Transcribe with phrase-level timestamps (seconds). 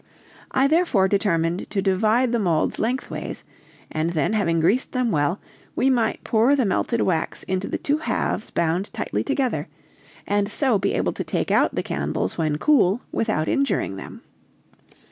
[0.49, 3.43] I therefore determined to divide the molds length ways,
[3.91, 5.39] and then having greased them well,
[5.75, 9.67] we might pour the melted wax into the two halves bound tightly together,
[10.25, 14.23] and so be able to take out the candles when cool without injuring them.